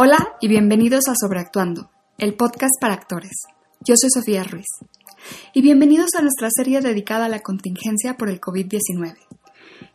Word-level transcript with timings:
Hola 0.00 0.36
y 0.40 0.46
bienvenidos 0.46 1.08
a 1.08 1.16
Sobreactuando, 1.16 1.90
el 2.18 2.36
podcast 2.36 2.80
para 2.80 2.94
actores. 2.94 3.32
Yo 3.84 3.96
soy 3.96 4.10
Sofía 4.10 4.44
Ruiz. 4.44 4.68
Y 5.54 5.60
bienvenidos 5.60 6.14
a 6.14 6.22
nuestra 6.22 6.50
serie 6.52 6.80
dedicada 6.80 7.24
a 7.24 7.28
la 7.28 7.40
contingencia 7.40 8.16
por 8.16 8.28
el 8.28 8.40
COVID-19. 8.40 9.16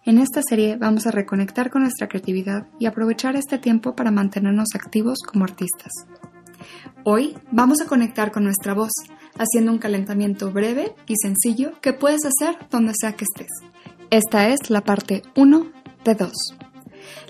En 0.03 0.17
esta 0.17 0.41
serie 0.41 0.75
vamos 0.75 1.07
a 1.07 1.11
reconectar 1.11 1.69
con 1.69 1.83
nuestra 1.83 2.09
creatividad 2.09 2.67
y 2.79 2.85
aprovechar 2.85 3.37
este 3.37 3.59
tiempo 3.59 3.95
para 3.95 4.11
mantenernos 4.11 4.75
activos 4.75 5.19
como 5.25 5.45
artistas. 5.45 5.93
Hoy 7.05 7.37
vamos 7.53 7.79
a 7.79 7.85
conectar 7.85 8.33
con 8.33 8.43
nuestra 8.43 8.73
voz, 8.73 8.91
haciendo 9.37 9.71
un 9.71 9.77
calentamiento 9.77 10.51
breve 10.51 10.93
y 11.07 11.15
sencillo 11.15 11.79
que 11.79 11.93
puedes 11.93 12.25
hacer 12.25 12.57
donde 12.69 12.91
sea 12.93 13.13
que 13.13 13.23
estés. 13.23 13.51
Esta 14.09 14.49
es 14.49 14.69
la 14.69 14.81
parte 14.81 15.21
1 15.37 15.71
de 16.03 16.15
2. 16.15 16.31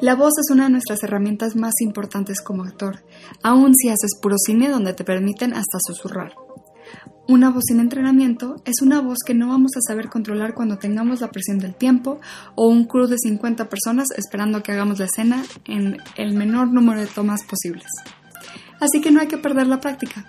La 0.02 0.16
voz 0.16 0.34
es 0.40 0.52
una 0.52 0.66
de 0.66 0.72
nuestras 0.72 1.04
herramientas 1.04 1.56
más 1.56 1.74
importantes 1.82 2.42
como 2.42 2.64
actor, 2.64 3.04
aun 3.42 3.76
si 3.76 3.90
haces 3.90 4.12
puro 4.22 4.36
cine 4.38 4.70
donde 4.70 4.94
te 4.94 5.04
permiten 5.04 5.54
hasta 5.54 5.80
susurrar. 5.86 6.34
Una 7.28 7.50
voz 7.50 7.64
sin 7.68 7.80
entrenamiento 7.80 8.58
es 8.66 8.82
una 8.82 9.00
voz 9.00 9.20
que 9.26 9.34
no 9.34 9.48
vamos 9.48 9.72
a 9.78 9.82
saber 9.82 10.10
controlar 10.10 10.54
cuando 10.54 10.78
tengamos 10.78 11.22
la 11.22 11.32
presión 11.32 11.58
del 11.58 11.74
tiempo 11.74 12.20
o 12.56 12.68
un 12.68 12.84
crew 12.86 13.08
de 13.08 13.18
50 13.18 13.70
personas 13.70 14.08
esperando 14.18 14.62
que 14.62 14.74
hagamos 14.74 15.00
la 15.00 15.06
escena 15.06 15.42
en 15.64 15.98
el 16.18 16.34
menor 16.34 16.74
número 16.74 17.00
de 17.00 17.08
tomas 17.08 17.44
posibles. 17.44 17.88
Así 18.82 19.00
que 19.00 19.12
no 19.12 19.22
hay 19.22 19.28
que 19.28 19.38
perder 19.38 19.68
la 19.68 19.80
práctica. 19.80 20.26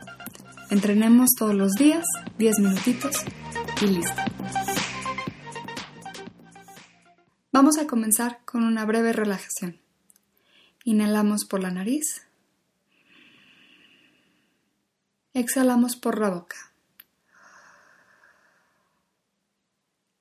Entrenemos 0.70 1.30
todos 1.36 1.54
los 1.54 1.72
días, 1.72 2.04
10 2.38 2.60
minutitos 2.60 3.16
y 3.82 3.86
listo. 3.86 4.22
Vamos 7.54 7.78
a 7.78 7.86
comenzar 7.86 8.40
con 8.44 8.64
una 8.64 8.84
breve 8.84 9.12
relajación. 9.12 9.80
Inhalamos 10.82 11.44
por 11.44 11.62
la 11.62 11.70
nariz. 11.70 12.26
Exhalamos 15.34 15.94
por 15.94 16.18
la 16.18 16.30
boca. 16.30 16.56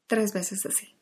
Tres 0.05 0.31
veces 0.31 0.63
así. 0.67 0.93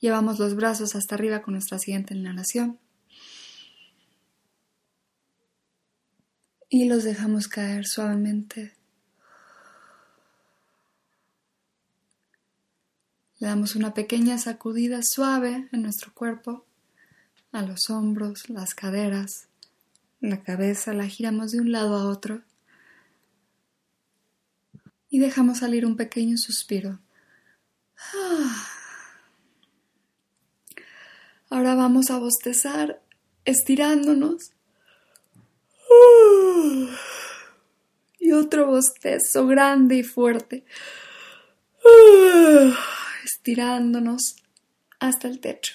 Llevamos 0.00 0.40
los 0.40 0.56
brazos 0.56 0.96
hasta 0.96 1.14
arriba 1.14 1.42
con 1.42 1.54
nuestra 1.54 1.78
siguiente 1.78 2.14
inhalación. 2.14 2.80
Y 6.68 6.88
los 6.88 7.04
dejamos 7.04 7.48
caer 7.48 7.86
suavemente. 7.86 8.74
Le 13.38 13.48
damos 13.48 13.76
una 13.76 13.94
pequeña 13.94 14.38
sacudida 14.38 15.00
suave 15.02 15.68
en 15.70 15.82
nuestro 15.82 16.12
cuerpo, 16.14 16.64
a 17.52 17.62
los 17.62 17.90
hombros, 17.90 18.48
las 18.48 18.74
caderas, 18.74 19.48
la 20.20 20.42
cabeza, 20.42 20.92
la 20.92 21.06
giramos 21.06 21.52
de 21.52 21.60
un 21.60 21.70
lado 21.72 21.96
a 21.96 22.08
otro 22.08 22.42
y 25.10 25.18
dejamos 25.18 25.58
salir 25.58 25.86
un 25.86 25.96
pequeño 25.96 26.36
suspiro. 26.36 26.98
Ahora 31.48 31.74
vamos 31.74 32.10
a 32.10 32.18
bostezar 32.18 33.02
estirándonos 33.44 34.50
otro 38.36 38.66
bostezo 38.66 39.46
grande 39.46 39.96
y 39.96 40.02
fuerte. 40.02 40.64
Estirándonos 43.24 44.36
hasta 44.98 45.28
el 45.28 45.40
techo. 45.40 45.74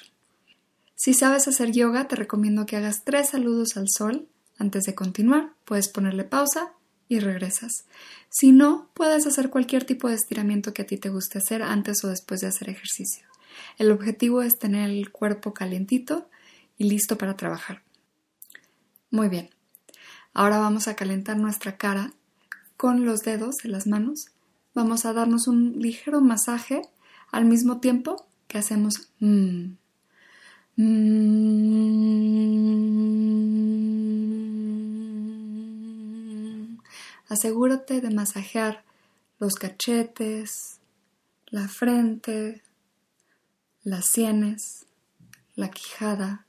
Si 0.95 1.14
sabes 1.14 1.48
hacer 1.48 1.71
yoga, 1.71 2.08
te 2.08 2.16
recomiendo 2.16 2.66
que 2.66 2.77
hagas 2.77 3.04
tres 3.04 3.30
saludos 3.30 3.76
al 3.77 3.88
sol 3.89 4.27
antes 4.58 4.83
de 4.83 4.94
continuar. 4.94 5.54
Puedes 5.66 5.89
ponerle 5.89 6.23
pausa 6.23 6.73
y 7.08 7.20
regresas. 7.20 7.86
Si 8.30 8.52
no, 8.52 8.89
puedes 8.94 9.26
hacer 9.26 9.50
cualquier 9.50 9.83
tipo 9.83 10.08
de 10.08 10.16
estiramiento 10.16 10.73
que 10.73 10.83
a 10.83 10.86
ti 10.86 10.98
te 10.98 11.10
guste 11.10 11.39
hacer 11.39 11.64
antes 11.64 12.04
o 12.04 12.08
después 12.08 12.42
de 12.42 12.48
hacer 12.48 12.70
ejercicio. 12.70 13.26
El 13.77 13.92
objetivo 13.92 14.42
es 14.42 14.58
tener 14.60 14.89
el 14.89 15.11
cuerpo 15.11 15.54
calientito 15.54 16.30
y 16.77 16.86
listo 16.86 17.17
para 17.17 17.36
trabajar. 17.36 17.83
Muy 19.10 19.27
bien. 19.27 19.50
Ahora 20.33 20.60
vamos 20.60 20.88
a 20.88 20.95
calentar 20.95 21.38
nuestra 21.38 21.77
cara 21.77 22.14
con 22.81 23.05
los 23.05 23.19
dedos 23.21 23.58
de 23.58 23.69
las 23.69 23.86
manos. 23.86 24.31
Vamos 24.73 25.05
a 25.05 25.14
darnos 25.14 25.47
un 25.47 25.73
ligero 25.77 26.19
masaje 26.19 26.81
al 27.31 27.45
mismo 27.45 27.80
tiempo 27.80 28.25
que 28.47 28.58
hacemos 28.58 29.11
mmm. 29.19 29.73
Asegúrate 37.30 38.02
de 38.02 38.09
masajear 38.09 38.83
los 39.37 39.53
cachetes, 39.53 40.80
la 41.52 41.67
frente, 41.67 42.64
las 43.83 44.08
sienes, 44.08 44.87
la 45.55 45.70
quijada. 45.70 46.47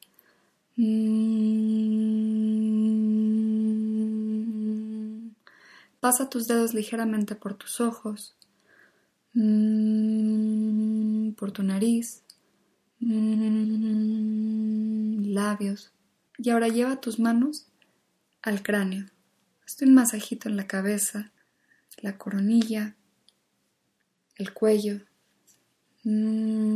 Pasa 6.03 6.29
tus 6.29 6.49
dedos 6.49 6.75
ligeramente 6.75 7.37
por 7.37 7.55
tus 7.55 7.81
ojos, 7.81 8.35
mm, 9.35 11.31
por 11.35 11.53
tu 11.53 11.63
nariz, 11.63 12.25
mm, 12.99 13.73
labios. 15.33 15.93
Y 16.39 16.51
ahora 16.51 16.67
lleva 16.67 17.01
tus 17.01 17.21
manos 17.21 17.69
al 18.43 18.65
cráneo. 18.65 19.07
Hazte 19.65 19.85
un 19.85 19.95
masajito 19.95 20.49
en 20.49 20.57
la 20.57 20.67
cabeza, 20.67 21.31
la 21.99 22.19
coronilla, 22.19 22.97
el 24.39 24.53
cuello. 24.53 25.03
Mm. 26.03 26.73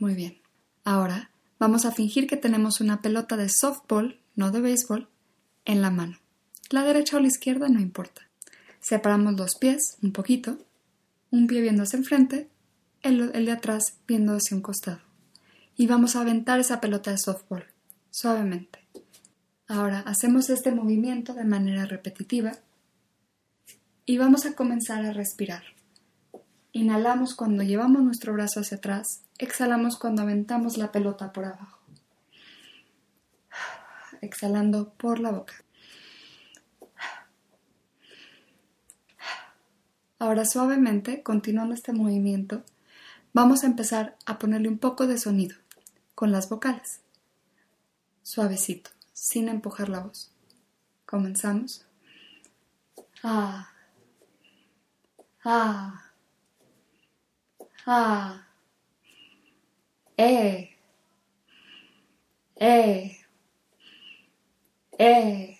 Muy 0.00 0.14
bien. 0.16 0.40
Ahora 0.82 1.30
vamos 1.60 1.84
a 1.84 1.92
fingir 1.92 2.26
que 2.26 2.36
tenemos 2.36 2.80
una 2.80 3.00
pelota 3.00 3.36
de 3.36 3.48
softball, 3.48 4.18
no 4.34 4.50
de 4.50 4.60
béisbol, 4.60 5.08
en 5.64 5.82
la 5.82 5.90
mano. 5.90 6.18
La 6.70 6.84
derecha 6.84 7.16
o 7.16 7.20
la 7.20 7.28
izquierda 7.28 7.68
no 7.68 7.80
importa. 7.80 8.22
Separamos 8.80 9.34
los 9.34 9.54
pies 9.56 9.96
un 10.02 10.12
poquito, 10.12 10.58
un 11.30 11.46
pie 11.46 11.60
viendo 11.60 11.82
hacia 11.82 11.98
enfrente, 11.98 12.48
el, 13.02 13.30
el 13.34 13.46
de 13.46 13.52
atrás 13.52 13.98
viendo 14.06 14.34
hacia 14.34 14.56
un 14.56 14.62
costado. 14.62 15.00
Y 15.76 15.86
vamos 15.86 16.16
a 16.16 16.20
aventar 16.20 16.60
esa 16.60 16.80
pelota 16.80 17.10
de 17.10 17.18
softball, 17.18 17.64
suavemente. 18.10 18.80
Ahora 19.68 20.00
hacemos 20.00 20.50
este 20.50 20.72
movimiento 20.72 21.34
de 21.34 21.44
manera 21.44 21.86
repetitiva 21.86 22.52
y 24.04 24.18
vamos 24.18 24.44
a 24.46 24.54
comenzar 24.54 25.04
a 25.04 25.12
respirar. 25.12 25.62
Inhalamos 26.72 27.34
cuando 27.34 27.62
llevamos 27.62 28.02
nuestro 28.02 28.32
brazo 28.32 28.60
hacia 28.60 28.78
atrás, 28.78 29.22
exhalamos 29.38 29.98
cuando 29.98 30.22
aventamos 30.22 30.76
la 30.76 30.90
pelota 30.90 31.32
por 31.32 31.44
abajo 31.44 31.71
exhalando 34.22 34.94
por 34.94 35.20
la 35.20 35.30
boca. 35.32 35.54
Ahora 40.18 40.44
suavemente, 40.44 41.22
continuando 41.22 41.74
este 41.74 41.92
movimiento, 41.92 42.62
vamos 43.32 43.64
a 43.64 43.66
empezar 43.66 44.16
a 44.24 44.38
ponerle 44.38 44.68
un 44.68 44.78
poco 44.78 45.06
de 45.06 45.18
sonido 45.18 45.56
con 46.14 46.30
las 46.32 46.48
vocales. 46.48 47.00
Suavecito, 48.22 48.90
sin 49.12 49.48
empujar 49.48 49.88
la 49.88 50.00
voz. 50.00 50.32
Comenzamos. 51.06 51.84
Ah. 53.24 53.68
Ah. 55.44 56.12
Ah. 57.84 58.46
Eh. 60.16 60.76
Eh. 62.56 63.21
E. 64.98 65.58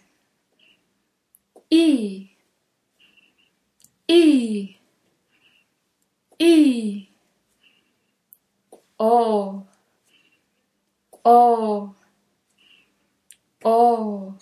I. 1.71 2.37
I. 4.09 4.81
I. 6.39 7.09
O. 8.99 9.67
O. 11.25 11.95
O. 13.65 14.37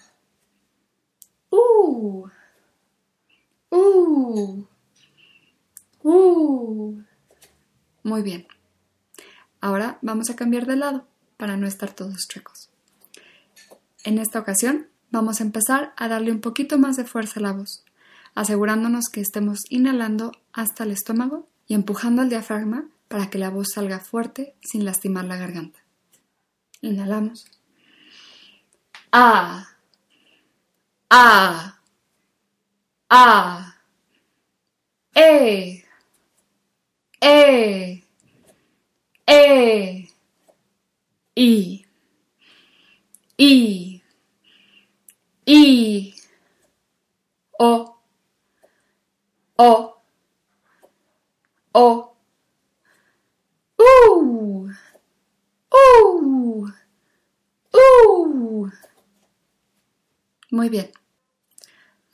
U. 1.53 2.31
U. 3.71 4.67
U. 6.03 7.05
Muy 8.03 8.23
bien. 8.23 8.47
Ahora 9.61 9.99
vamos 10.03 10.31
a 10.31 10.37
cambiar 10.37 10.67
de 10.67 10.77
lado 10.77 11.07
para 11.37 11.57
no 11.57 11.67
estar 11.67 11.93
todos 11.93 12.27
chuecos. 12.27 12.69
En 14.05 14.19
esta 14.19 14.38
ocasión 14.41 14.88
vamos 15.11 15.41
a 15.41 15.44
empezar 15.44 15.93
a 15.97 16.08
darle 16.08 16.32
un 16.32 16.41
poquito 16.41 16.79
más 16.79 16.97
de 16.97 17.05
fuerza 17.05 17.41
a 17.41 17.43
la 17.43 17.52
voz. 17.52 17.85
asegurándonos 18.35 19.08
que 19.12 19.20
estemos 19.20 19.58
inhalando 19.70 20.32
hasta 20.52 20.85
el 20.85 20.93
estómago 20.93 21.49
y 21.67 21.75
empujando 21.75 22.23
el 22.23 22.29
diafragma 22.29 22.85
para 23.08 23.29
que 23.29 23.38
la 23.38 23.50
voz 23.50 23.69
salga 23.75 23.99
fuerte 23.99 24.55
sin 24.62 24.85
lastimar 24.85 25.25
la 25.25 25.37
garganta. 25.37 25.81
Inhalamos. 26.81 27.44
A. 29.12 29.67
A. 31.11 31.81
A. 33.11 33.75
E. 35.14 35.85
E. 37.20 38.05
E. 39.26 40.08
I. 41.37 41.87
I. 43.38 44.03
I. 45.46 46.14
O. 47.58 47.96
O. 49.62 50.03
O. 51.73 52.17
Uh. 53.77 54.71
Uh. 55.71 56.67
Uh. 57.71 58.71
Muy 60.51 60.71
bien. 60.71 60.91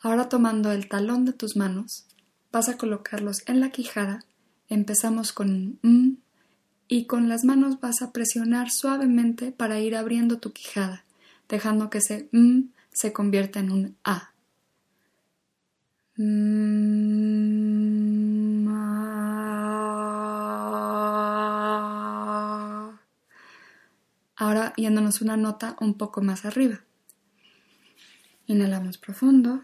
Ahora 0.01 0.29
tomando 0.29 0.73
el 0.73 0.89
talón 0.89 1.25
de 1.25 1.33
tus 1.33 1.55
manos, 1.57 2.09
vas 2.51 2.69
a 2.69 2.77
colocarlos 2.77 3.45
en 3.47 3.61
la 3.61 3.71
quijada. 3.71 4.25
Empezamos 4.69 5.31
con 5.31 5.79
m 5.85 6.17
y 6.89 7.05
con 7.05 7.29
las 7.29 7.45
manos 7.45 7.79
vas 7.79 8.03
a 8.03 8.11
presionar 8.11 8.73
suavemente 8.73 9.53
para 9.53 9.79
ir 9.79 9.95
abriendo 9.95 10.41
tu 10.41 10.53
quijada, 10.53 11.05
dejando 11.49 11.91
que 11.91 11.99
ese 11.99 12.29
m 12.33 12.71
se 12.93 13.13
convierta 13.13 13.61
en 13.61 13.71
un 13.71 13.97
a. 14.03 14.33
Ahora 16.19 16.25
yéndonos 24.77 25.21
una 25.21 25.37
nota 25.37 25.77
un 25.79 25.99
poco 25.99 26.23
más 26.23 26.47
arriba. 26.47 26.81
Inhalamos 28.47 28.97
profundo. 28.97 29.63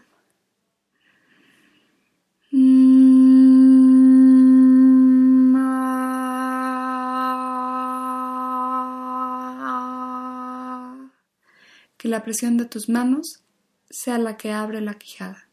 Que 11.97 12.09
la 12.09 12.23
presión 12.23 12.57
de 12.57 12.65
tus 12.65 12.89
manos 12.89 13.41
sea 13.89 14.19
la 14.19 14.37
que 14.37 14.51
abre 14.51 14.81
la 14.81 14.93
quijada. 14.95 15.47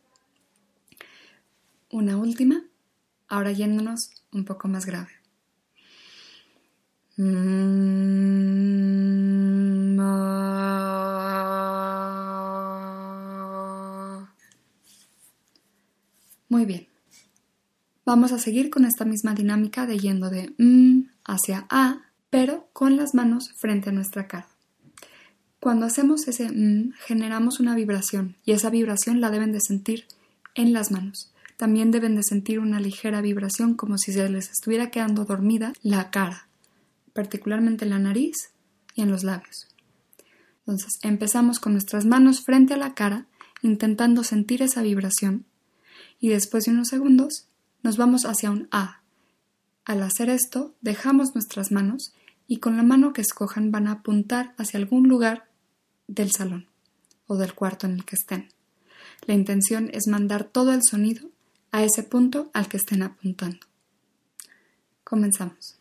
Una 2.11 2.19
última, 2.19 2.65
ahora 3.29 3.53
yéndonos 3.53 4.11
un 4.33 4.45
poco 4.45 4.67
más 4.67 4.85
grave. 4.85 5.11
Muy 16.49 16.65
bien. 16.65 16.89
Vamos 18.05 18.33
a 18.33 18.41
seguir 18.41 18.71
con 18.71 18.85
esta 18.85 19.05
misma 19.05 19.35
dinámica 19.35 19.87
de 19.87 20.01
yendo 20.01 20.31
de 20.31 20.53
M 20.59 21.05
hacia 21.25 21.69
A, 21.71 22.01
pero 22.29 22.69
con 22.73 22.97
las 22.97 23.15
manos 23.15 23.53
frente 23.61 23.91
a 23.91 23.93
nuestra 23.93 24.27
cara. 24.27 24.49
Cuando 25.61 25.87
hacemos 25.87 26.27
ese 26.27 26.47
M, 26.47 26.93
generamos 27.07 27.61
una 27.61 27.77
vibración 27.77 28.35
y 28.45 28.51
esa 28.51 28.69
vibración 28.69 29.21
la 29.21 29.31
deben 29.31 29.53
de 29.53 29.61
sentir 29.61 30.07
en 30.57 30.73
las 30.73 30.91
manos. 30.91 31.31
También 31.61 31.91
deben 31.91 32.17
de 32.17 32.23
sentir 32.23 32.59
una 32.59 32.81
ligera 32.81 33.21
vibración 33.21 33.75
como 33.75 33.99
si 33.99 34.15
se 34.15 34.27
les 34.31 34.51
estuviera 34.51 34.91
quedando 34.91 35.27
dormida 35.27 35.75
la 35.83 36.11
cara, 36.11 36.49
particularmente 37.13 37.85
en 37.85 37.91
la 37.91 37.99
nariz 37.99 38.53
y 38.95 39.03
en 39.03 39.11
los 39.11 39.25
labios. 39.25 39.69
Entonces 40.61 40.99
empezamos 41.03 41.61
con 41.61 41.73
nuestras 41.73 42.07
manos 42.07 42.41
frente 42.47 42.73
a 42.73 42.79
la 42.79 42.95
cara, 42.95 43.27
intentando 43.61 44.25
sentir 44.25 44.63
esa 44.63 44.81
vibración 44.81 45.45
y 46.19 46.31
después 46.31 46.65
de 46.65 46.71
unos 46.71 46.89
segundos 46.89 47.47
nos 47.83 47.99
vamos 47.99 48.25
hacia 48.25 48.51
un 48.51 48.67
A. 48.71 49.03
Al 49.85 50.03
hacer 50.03 50.31
esto, 50.31 50.75
dejamos 50.81 51.35
nuestras 51.35 51.73
manos 51.73 52.15
y 52.49 52.57
con 52.57 52.79
la 52.79 52.83
mano 52.83 53.13
que 53.13 53.21
escojan 53.21 53.71
van 53.71 53.87
a 53.87 53.93
apuntar 53.93 54.55
hacia 54.57 54.81
algún 54.81 55.11
lugar 55.11 55.45
del 56.09 56.31
salón 56.31 56.69
o 57.27 57.37
del 57.37 57.53
cuarto 57.53 57.87
en 57.87 57.97
el 57.97 58.07
que 58.07 58.17
estén. 58.17 58.49
La 59.27 59.35
intención 59.35 59.91
es 59.93 60.07
mandar 60.07 60.45
todo 60.45 60.73
el 60.73 60.81
sonido 60.83 61.29
a 61.73 61.83
ese 61.85 62.03
punto 62.03 62.51
al 62.53 62.69
que 62.69 62.77
estén 62.77 63.03
apuntando. 63.03 63.67
Comenzamos. 65.05 65.77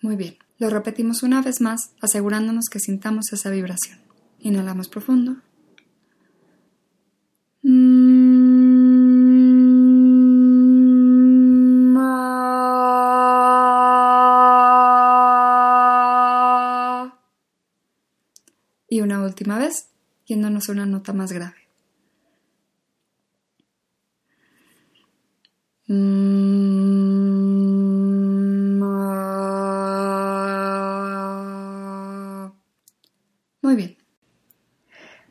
Muy 0.00 0.16
bien, 0.16 0.36
lo 0.58 0.70
repetimos 0.70 1.22
una 1.22 1.42
vez 1.42 1.60
más, 1.60 1.90
asegurándonos 2.00 2.66
que 2.70 2.80
sintamos 2.80 3.32
esa 3.32 3.50
vibración. 3.50 3.98
Inhalamos 4.40 4.88
profundo. 4.88 5.36
Y 18.92 19.00
una 19.00 19.22
última 19.22 19.56
vez, 19.58 19.88
yéndonos 20.26 20.68
a 20.68 20.72
una 20.72 20.84
nota 20.84 21.14
más 21.14 21.32
grave. 21.32 21.56
Muy 33.62 33.76
bien. 33.76 33.96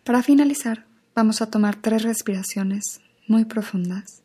Para 0.04 0.24
finalizar, 0.24 0.88
vamos 1.14 1.44
a 1.44 1.52
tomar 1.52 1.76
tres 1.76 2.02
respiraciones 2.02 3.00
muy 3.28 3.46
profundas, 3.46 4.24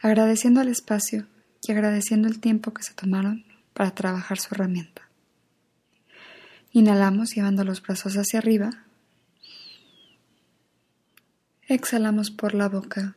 agradeciendo 0.00 0.60
al 0.60 0.68
espacio 0.68 1.26
y 1.60 1.72
agradeciendo 1.72 2.28
el 2.28 2.38
tiempo 2.38 2.72
que 2.72 2.84
se 2.84 2.94
tomaron 2.94 3.44
para 3.72 3.96
trabajar 3.96 4.38
su 4.38 4.54
herramienta. 4.54 5.03
Inhalamos 6.76 7.36
llevando 7.36 7.62
los 7.62 7.80
brazos 7.80 8.16
hacia 8.16 8.40
arriba. 8.40 8.68
Exhalamos 11.68 12.32
por 12.32 12.52
la 12.52 12.68
boca. 12.68 13.14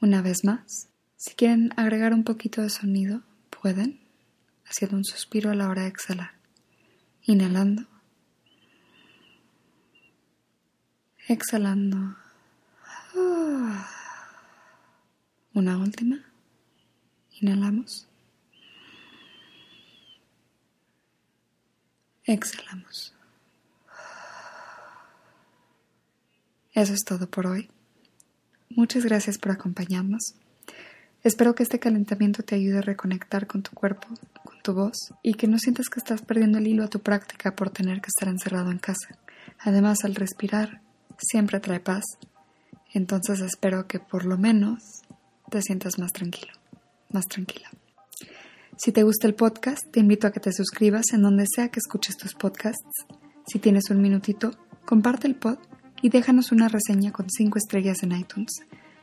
Una 0.00 0.22
vez 0.22 0.42
más, 0.42 0.88
si 1.18 1.34
quieren 1.34 1.74
agregar 1.76 2.14
un 2.14 2.24
poquito 2.24 2.62
de 2.62 2.70
sonido, 2.70 3.20
pueden, 3.50 4.00
haciendo 4.64 4.96
un 4.96 5.04
suspiro 5.04 5.50
a 5.50 5.54
la 5.54 5.68
hora 5.68 5.82
de 5.82 5.88
exhalar. 5.88 6.30
Inhalando. 7.24 7.84
Exhalando. 11.28 12.16
Una 15.52 15.76
última. 15.76 16.24
Inhalamos. 17.42 18.09
Exhalamos. 22.30 23.12
Eso 26.72 26.94
es 26.94 27.04
todo 27.04 27.28
por 27.28 27.48
hoy. 27.48 27.68
Muchas 28.68 29.04
gracias 29.04 29.36
por 29.36 29.50
acompañarnos. 29.50 30.36
Espero 31.24 31.56
que 31.56 31.64
este 31.64 31.80
calentamiento 31.80 32.44
te 32.44 32.54
ayude 32.54 32.78
a 32.78 32.82
reconectar 32.82 33.48
con 33.48 33.64
tu 33.64 33.72
cuerpo, 33.72 34.06
con 34.44 34.62
tu 34.62 34.74
voz 34.74 35.12
y 35.24 35.34
que 35.34 35.48
no 35.48 35.58
sientas 35.58 35.88
que 35.88 35.98
estás 35.98 36.22
perdiendo 36.22 36.58
el 36.58 36.68
hilo 36.68 36.84
a 36.84 36.88
tu 36.88 37.00
práctica 37.00 37.56
por 37.56 37.70
tener 37.70 38.00
que 38.00 38.10
estar 38.16 38.28
encerrado 38.28 38.70
en 38.70 38.78
casa. 38.78 39.18
Además, 39.58 40.04
al 40.04 40.14
respirar 40.14 40.82
siempre 41.18 41.58
trae 41.58 41.80
paz. 41.80 42.04
Entonces 42.94 43.40
espero 43.40 43.88
que 43.88 43.98
por 43.98 44.24
lo 44.24 44.38
menos 44.38 45.02
te 45.50 45.60
sientas 45.62 45.98
más 45.98 46.12
tranquilo, 46.12 46.52
más 47.10 47.26
tranquila. 47.26 47.68
Si 48.82 48.92
te 48.92 49.02
gusta 49.02 49.26
el 49.26 49.34
podcast, 49.34 49.90
te 49.90 50.00
invito 50.00 50.26
a 50.26 50.30
que 50.30 50.40
te 50.40 50.54
suscribas 50.54 51.12
en 51.12 51.20
donde 51.20 51.44
sea 51.54 51.68
que 51.68 51.80
escuches 51.80 52.16
tus 52.16 52.32
podcasts. 52.32 53.04
Si 53.46 53.58
tienes 53.58 53.90
un 53.90 54.00
minutito, 54.00 54.52
comparte 54.86 55.26
el 55.26 55.34
pod 55.34 55.58
y 56.00 56.08
déjanos 56.08 56.50
una 56.50 56.66
reseña 56.66 57.12
con 57.12 57.28
5 57.28 57.58
estrellas 57.58 58.02
en 58.04 58.12
iTunes. 58.12 58.52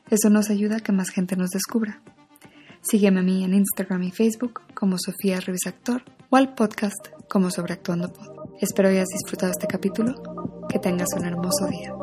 Eso 0.10 0.32
nos 0.32 0.50
ayuda 0.50 0.78
a 0.78 0.80
que 0.80 0.94
más 0.94 1.10
gente 1.10 1.36
nos 1.36 1.52
descubra. 1.52 2.02
Sígueme 2.82 3.20
a 3.20 3.24
mí 3.24 3.44
en 3.44 3.54
Instagram 3.54 4.02
y 4.02 4.12
Facebook 4.12 4.62
como 4.74 4.98
Sofía 4.98 5.38
Actor 5.38 6.02
o 6.32 6.38
al 6.38 6.56
podcast 6.56 7.10
como 7.30 7.52
Sobreactuando 7.52 8.12
Pod. 8.12 8.56
Espero 8.60 8.90
hayas 8.90 9.10
disfrutado 9.10 9.52
este 9.52 9.68
capítulo. 9.68 10.16
Que 10.70 10.80
tengas 10.80 11.10
un 11.16 11.24
hermoso 11.24 11.68
día. 11.68 11.94